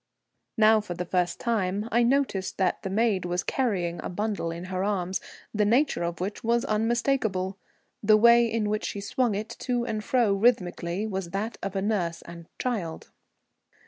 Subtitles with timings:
[0.57, 4.63] Now for the first time I noticed that the maid was carrying a bundle in
[4.63, 5.21] her arms,
[5.53, 7.59] the nature of which was unmistakable.
[8.01, 11.83] The way in which she swung it to and fro rhythmically was that of a
[11.83, 13.11] nurse and child.